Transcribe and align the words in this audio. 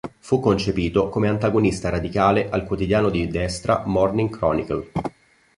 Fu 0.17 0.39
concepito 0.39 1.09
come 1.09 1.27
antagonista 1.27 1.89
radicale 1.89 2.49
al 2.49 2.63
quotidiano 2.65 3.11
di 3.11 3.27
destra 3.27 3.83
"Morning 3.85 4.31
Chronicle". 4.35 4.89